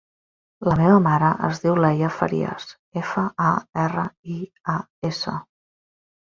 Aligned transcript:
La 0.67 0.77
meva 0.77 1.01
mare 1.07 1.27
es 1.47 1.61
diu 1.65 1.75
Leia 1.85 2.09
Farias: 2.15 2.65
efa, 3.03 3.27
a, 3.51 3.53
erra, 3.85 4.07
i, 4.39 4.39
a, 4.77 4.81
essa. 5.13 5.37